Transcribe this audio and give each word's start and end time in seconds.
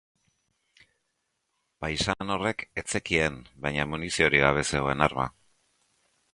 Paysan 1.85 2.33
horrek 2.37 2.65
ez 2.83 2.85
zekien, 2.97 3.39
baina 3.67 3.87
muniziorik 3.93 4.47
gabe 4.49 4.67
zegoen 4.75 5.09
arma. 5.11 5.31